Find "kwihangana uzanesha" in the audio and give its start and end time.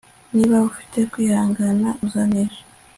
1.11-2.61